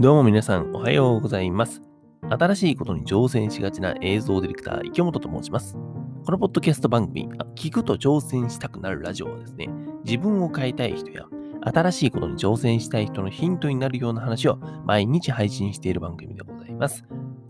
[0.00, 1.82] どうも皆さん、おはようございます。
[2.30, 5.76] 新しいことに挑戦しがちな映像ディレクター、池本と申します。
[6.24, 9.68] このポッドキャスト番組、聞くと挑戦したくなるラジオはですね、
[10.04, 11.24] 自分を変えたい人や、
[11.62, 17.04] 新しいことに挑戦したい人のヒントになるような話を毎日配信している番組でございます。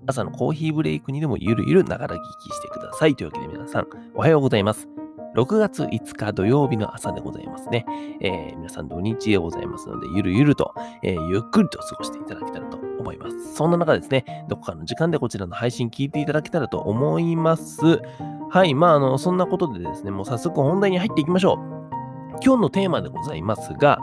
[0.06, 2.18] 朝のコーヒーブレイクにでもゆるゆるながら聞
[2.48, 3.14] きしてください。
[3.14, 4.88] というわけで皆さん、おはようございます。
[5.39, 7.87] 6月5日土曜日の朝でございますね。
[8.20, 10.74] えー皆さん土日でございますので、ゆるゆると、
[11.05, 13.55] えーゆっくりと過ごしていただけたらと思います。
[13.55, 18.01] そんな中ですね、どこかの時間でこちらの配信聞いていただけたらと思います。
[18.51, 21.57] はい、まあ、あの、そんなことでですね、もう早速本題に入っていきましょう。
[22.45, 24.01] 今日のテーマでございますが、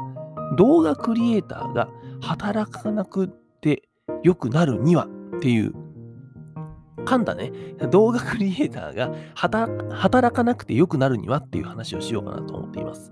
[0.55, 1.89] 動画クリエイターが
[2.21, 3.27] 働かなく
[3.59, 3.83] て
[4.23, 5.73] 良くなるにはっていう
[6.97, 7.51] 噛んだね、
[7.91, 13.11] 動画クリエイターが働かなくて良くなるにはっていう話をしようかなと思っています。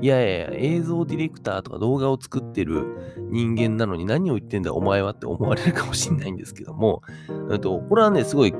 [0.00, 7.02] いやいや、映像ディレクターとか動画を作ってる人間なのに何を言ってんだお前はって思われるかもしれないんですけども、
[7.50, 8.54] えっと、これはね、すごい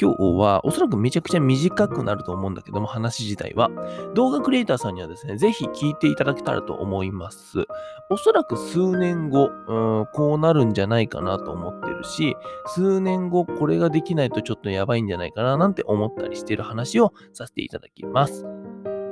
[0.00, 3.70] 今日はおそらくめちゃくちゃ短くなると思うんだけども、話自体は。
[4.14, 7.66] 動画クリエイターさんにはですね、ぜひ聞いていただけたらと思います。
[8.10, 12.34] おそらく数年後、うんこうなるんじゃないかなと思ってるし、
[12.66, 18.59] 数年後これができないとちょっとやばいんじゃないかななんて思ったりしてる話をさせていただきます。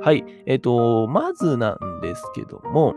[0.01, 0.23] はい。
[0.45, 2.95] えっ、と、まずなんですけども、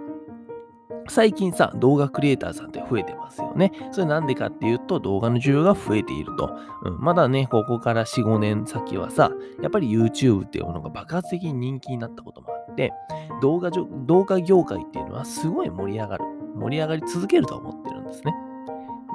[1.09, 3.73] 最近さ、動画クリエイターさんって増えてますよね。
[3.91, 6.57] それなんでかっていうと、動画の需要が増えていると。
[6.85, 12.93] うん、まだね、ここから4、5年先はさ、やっぱり YouTube っていうものが爆発的に人気になったこともあって、
[13.41, 16.25] 動画動画業界っていうのはすごい盛り上がる。
[16.55, 18.35] 盛り上がり続けると思ってるんですね。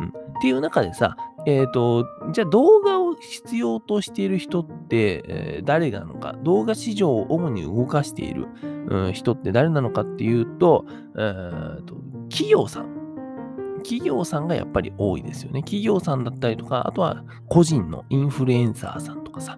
[0.02, 1.16] うん、っていう中でさ、
[1.48, 8.48] えっ、と、じゃあ動画を必要としている人って、えー誰なのか、動画市場を主に動かしている、
[8.90, 10.86] うん人って誰なのかっていうと、
[11.18, 11.96] えーと、
[12.30, 12.98] 企業さん。
[13.78, 15.62] 企業さんがやっぱり多いですよね。
[15.62, 19.56] 企業さんだったりとか、あとは個人のインフルエンサーさんとかさ。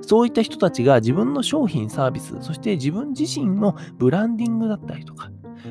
[0.00, 5.30] そういった人たちが自分の商品、サービス、そして自分自身のブランディングだったりとか、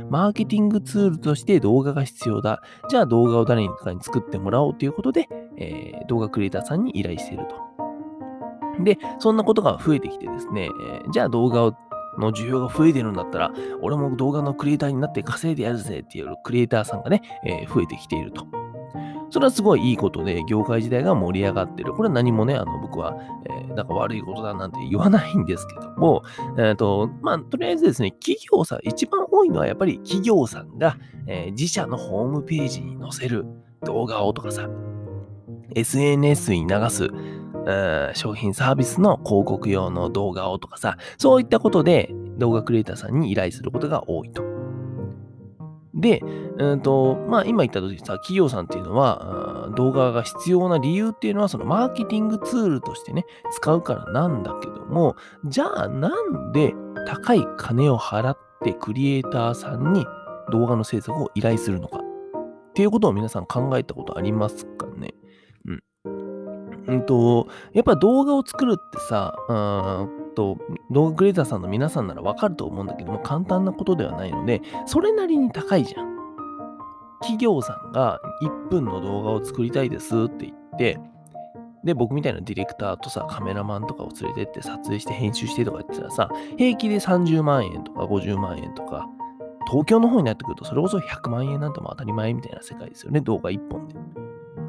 [0.09, 2.61] マーケティングツールとして動画が必要だ。
[2.89, 5.27] じゃあ動画を誰かに作ってもらおうということで、
[5.57, 8.83] えー動画クリエイターさんに依頼していると。
[8.83, 11.73] で、そんなことが増えてきてですね、えーじゃあ動画を
[12.17, 18.45] の需要が増えてるんだったら、俺も動画のクリエイターになって稼いでやるぜっていうクリエイターさんがね、えー増えてきていると。
[19.29, 21.93] それはすごいいいことで、業界自体が盛り上がってる。
[21.93, 26.21] これは何もね、あの僕は、えーなんか悪いことだなんて言わないんですけども、
[26.59, 33.45] えっ、と、まあ、とりあえずですね、企業さん、一番多いのはやっぱり企業さんが、えー自社のホームページに載せる
[33.83, 34.69] 動画をとかさ、
[35.75, 44.43] SNS に流す、うん商品サービスの広告用の動画をとかさ、そういったことで動画クリエイターさんに依頼することが多いと。
[45.93, 46.21] で、
[46.57, 56.73] うんと、まあ今言った通りさ、企業さんっていうのは、動画が必要な理由っていうのは、そのマーケティングツールとしてね、使うからなんだけども、じゃあなんで
[57.07, 60.05] 高い金を払ってクリエイターさんに
[60.51, 65.13] 動画の制作を依頼するのかっていうことを皆さん考えたことありますかね？
[66.87, 70.57] うんと、やっぱ動画を作るってさ、うんと、
[70.91, 76.13] 動画クリエイターさんの皆さんならわかると思うんだけども、簡単なことではないので、それなりに高いじゃん。
[77.21, 80.99] 企業さんが1分の動画を作りたいですって言って、
[81.85, 89.07] で、僕みたいなディレクターとさ、カメラマンとかを連れてって撮影して編集してとか言ってたらさ、平気で30万円とか50万円とか、
[89.69, 93.95] 東京の方になってくるとそれこそ100万円なんても当たり前みたいな世界ですよね、動画1本で。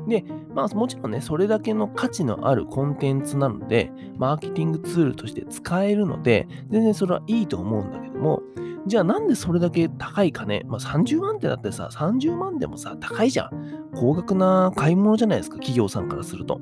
[0.08, 8.42] で、まあもちろんね、それだけの価値のあるコンテンツなので、マーケティングツールとして使えるので、全然それはいいと思うんだけども、
[8.86, 13.90] じゃあなんでそれだけ高い金、まあ30万ってだってさ、30万でもさ、高いじゃん。
[13.94, 16.60] 高額な買い物じゃないですか、企業さんからすると。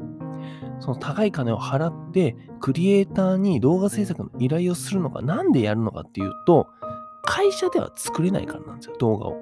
[0.79, 6.69] その高い金を払って、クリエイターに動画制作の依頼をするのか、なんでやるのかっていうと、
[7.23, 9.37] 会社では作れないからなんですよ、動画を。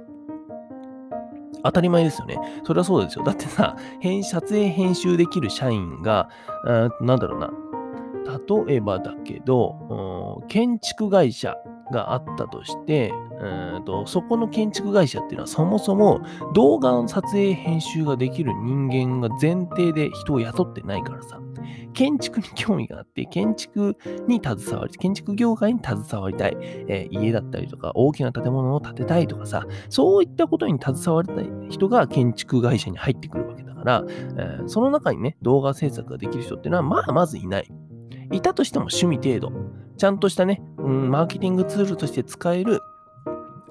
[1.63, 2.39] 当たり前ですよね。
[2.65, 3.25] それはそうですよ。
[3.25, 6.29] だってさ、編撮影編集できる社員が、
[6.65, 7.51] あーなんだろうな。
[8.67, 11.57] 例えばだけど、うん建築会社
[11.93, 16.21] があったとして、うんとそこの建築会社っていうのはそもそも
[16.55, 21.41] 動画の撮影編集ができる人間が前提で人を雇ってないからさ、
[21.93, 23.97] 建築に興味があって、建築
[24.27, 37.71] に携わり、建築業界に携わりたい、えー家だったりとか大きな建物を建てたいとかさ、そういったことに携わりたい人が建築会社に入ってくるわけだから、えーその中にね、動画制作ができる人っていうのは、まあまずいない。
[38.33, 39.53] いたとしても趣味程度。
[39.97, 42.81] ちゃんとしたね、うん、マーケティングツールとして使える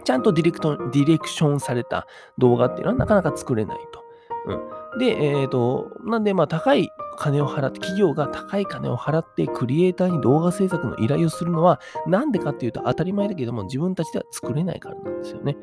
[0.04, 2.07] ちゃんとディレクトディレクションされた
[2.38, 4.04] 動画っていうのはなかなか作れないと。
[4.48, 4.60] うん、
[4.98, 15.58] で、えっ、ー、と、なんで、まあ、高い金を払って、企業が高い金を払って、クリエイターに動画制作の依頼をするのは、なんでかっていうと当たり前だけども、自分たちでは作れないからなんですよね。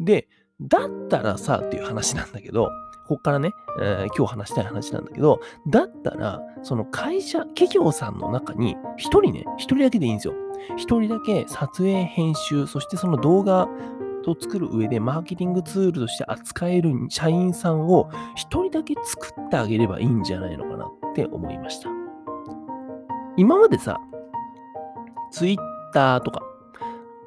[0.00, 0.28] で、
[0.60, 2.70] だったらさ、っていう話なんだけど、
[3.06, 10.34] ここからね、えー、今日話したい話なんだけど、だったら、その会社、企業さんの中に、一人ね、一人だけでいいんですよ。
[10.76, 13.68] 一人だけ撮影、編集、そしてその動画
[14.30, 21.90] を作る上でマーケティングツールとして扱える社員さんを1人だけ作ってあげればいいんじゃないのかなって思いました。
[23.36, 24.00] 今までさ、
[25.30, 26.40] Twitter とか、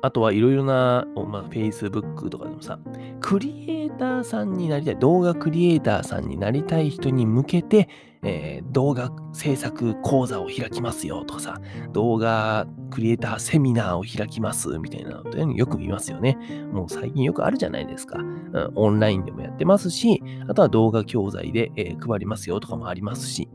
[0.02, 2.80] あとはいろいろな、まあ、Facebook とかでもさ、
[3.20, 7.90] クリエイターさんになりたい、動画クリエイターさんになりたい人に向けて、
[8.24, 11.62] えー、動画制作講座を開きますよとかさ、
[11.94, 16.38] 動画クリエイターセミナーを開きますみたいなのってよく見ますよね。
[16.72, 18.20] もう最近よくあるじゃないですか。
[18.20, 23.50] うん、オンラインでもやってますし、あとは動画教材で、えー、配りますよとかもありますし。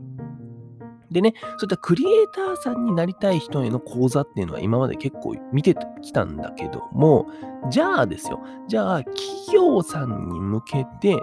[1.15, 7.25] でね、そういったクリエイターさんになりたい人への講座っていうのは今まで結構見てきたんだけども、
[7.69, 11.15] じゃあですよ、じゃあ企業さんに向けて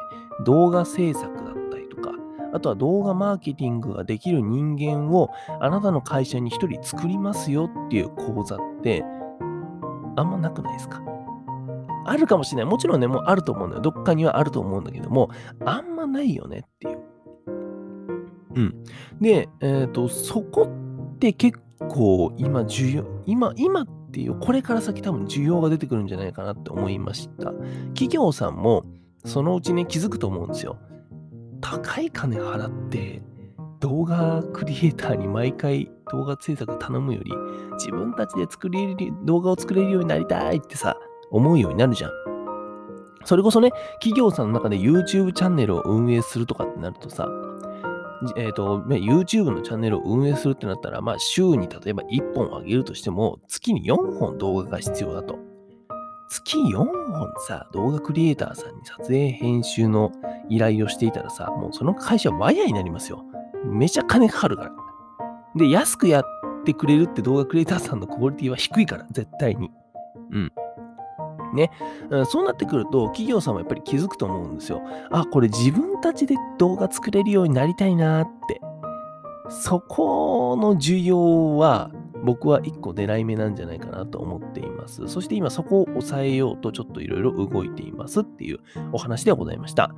[0.46, 2.10] 動画制作だったりとか、
[2.54, 5.28] あとは動画マーケティングができる人間を
[5.60, 9.04] あなたの会社に一人作りますよっていう講座って
[10.16, 11.02] あんまなくないですか？
[12.04, 12.70] あるかもしれない。
[12.70, 13.82] もちろんね、もうあると思うんだよ。
[13.82, 15.30] どっかにはあると思うんだけども、
[15.64, 16.91] あんまないよねっていう。
[18.54, 18.84] うん。
[19.20, 20.68] で、えっ、ー、と、そこ
[21.14, 27.52] って結構今需要、今、今っていう、これから先多分需要が出てくるんじゃないかなって思いました。
[27.94, 28.84] 企業さんも
[29.24, 30.76] そのうちね気づくと思うんですよ。
[31.60, 33.22] 高い金払って
[33.80, 37.32] 動画クリエイターに毎回動画制作頼むより
[37.74, 40.96] 自分たちで作れる動画を作れるようになりたいってさ
[41.30, 42.10] 思うようになるじゃん。
[43.24, 43.70] それこそね、
[44.00, 47.28] 企業さんの中で YouTube チャンネルを運営するとかってなるとさ、
[48.36, 55.38] えっ、ー、と、YouTube のチャンネルを運営するってなったら、まあ、週に例えば1本上げるとしても、月に4本動画が必要だと。
[56.28, 60.12] 月4本さ、動画クリエイターさんに撮影編集の
[60.48, 63.24] 依頼をしていたらさ、もうその会社はワイヤになりますよ。
[63.64, 64.72] めちゃ金かかるから。
[65.56, 66.24] で、安くやっ
[66.64, 69.70] てくれるって動画クリエイターさんのクオリティは低いから、絶対に。
[70.30, 70.52] うん。
[71.54, 71.70] ね、
[72.26, 74.82] そうなってくると、企業さんもやっぱり気づくと思うんですよ。
[75.10, 78.60] あ、これ自分たちで動画作れるようになりたいなって。
[79.48, 81.90] そこの需要は、
[82.24, 85.08] 僕は一個狙い目なんじゃないかなと思っています。
[85.08, 88.60] そして今そこを抑えようとちょっといろいろ動いていますっていう
[88.92, 89.92] お話でございました。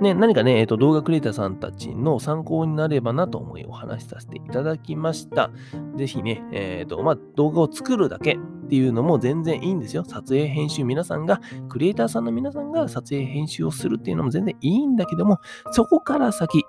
[0.00, 5.50] ね、何かね、えっ、と、動画クリエイターさんたちの参考になればなと思いお話しさせていただきました。
[5.96, 10.04] ぜひね、え、ー、と、まあ、動画を作るだけっていうのも全然いいんですよ。
[10.04, 15.38] 撮影、編集、皆さんが、クリエイターさんの皆さんが撮影、編集をするっていうのも全然いいんだけども、
[15.70, 16.64] そこから先、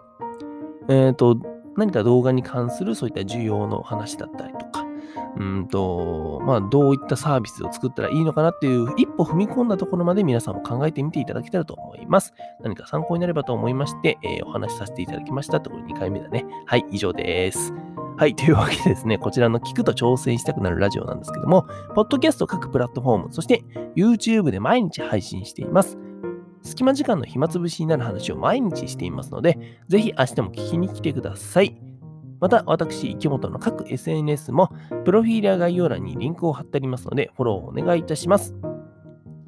[0.88, 1.38] えっ、ー、と、
[1.76, 4.87] 何か動画に関するそういった需要の話だったりとか、
[5.40, 12.34] うんと、まあ、どういったサービスを作ったらいいのかなっていう一歩踏み込んだところまで皆さんも考えてみていただけたらと思います。
[12.62, 15.62] 何か参考になればと思いまして、えー、お話しさせていただきました。
[15.62, 16.46] ところ2回目だね。
[16.66, 17.74] はい、以上です。
[18.18, 23.64] はい、というわけでですね、こちらの聞くと挑戦したくなるラジオなんですけども、ポッドキャスト各プラットフォーム、そして
[23.96, 26.00] YouTube で毎日配信しています。
[26.64, 31.87] 隙間時間の暇つぶしになる話を毎日していますので、ぜひ明日も聞きに来てください。
[32.40, 34.72] また、私、池本の各 SNS も、
[35.06, 38.56] プロフィールや概要欄にリンクを貼ってありますので、フォローお願いいたします。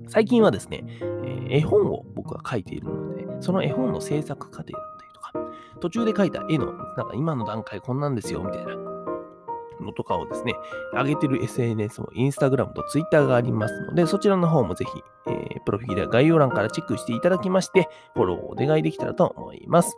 [0.08, 5.34] 最近はですね、えー、絵本を僕は書いているので、その絵本の制作過程だったりとか、
[5.79, 10.55] 途中で描いた絵の、なんか今の段階こんなんですよ、みたいなのとかをですね、
[10.93, 19.98] 上げてる SNS も Instagram と Twitter がありますので、そちらの方もぜひ、えー、プロフィールや概要欄からチェックしていただきまして、フォローをお願いできたらと思います。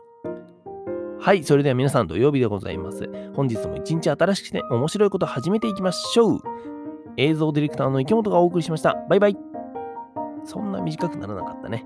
[1.24, 3.08] はい、それでは皆さん土曜日でございます。
[3.36, 6.42] 本日も一日新しくて面白いこと始めていきましょう。
[7.16, 8.96] 映像ディレクターの池本がお送りしました。
[9.08, 9.38] バイバイ。
[10.44, 11.86] そんな短くならなかったね。